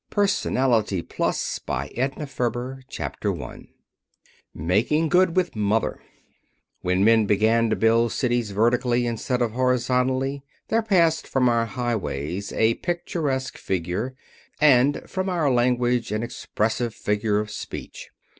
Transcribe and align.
'"PERSONALITY 0.09 1.03
PLUS 1.03 1.59
I 1.67 2.81
MAKING 4.55 5.09
GOOD 5.09 5.35
WITH 5.35 5.55
MOTHER 5.55 6.01
When 6.81 7.03
men 7.05 7.27
began 7.27 7.69
to 7.69 7.75
build 7.75 8.11
cities 8.11 8.49
vertically 8.49 9.05
instead 9.05 9.43
of 9.43 9.51
horizontally 9.51 10.41
there 10.69 10.81
passed 10.81 11.27
from 11.27 11.47
our 11.47 11.67
highways 11.67 12.51
a 12.53 12.73
picturesque 12.81 13.59
figure, 13.59 14.15
and 14.59 15.03
from 15.07 15.29
our 15.29 15.51
language 15.51 16.11
an 16.11 16.23
expressive 16.23 16.95
figure 16.95 17.37
of 17.37 17.51
speech. 17.51 18.09